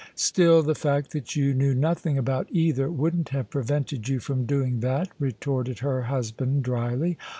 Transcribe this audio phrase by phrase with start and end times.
[0.15, 4.79] "Still, the fact that you knew nothing about either wouldn't have prevented you from doing
[4.79, 7.17] that," retorted her husband drily.